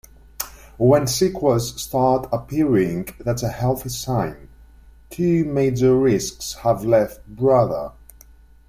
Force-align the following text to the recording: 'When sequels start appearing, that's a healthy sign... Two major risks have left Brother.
'When 0.79 1.05
sequels 1.05 1.79
start 1.79 2.27
appearing, 2.33 3.09
that's 3.19 3.43
a 3.43 3.49
healthy 3.49 3.89
sign... 3.89 4.49
Two 5.11 5.45
major 5.45 5.95
risks 5.95 6.55
have 6.63 6.83
left 6.83 7.23
Brother. 7.27 7.91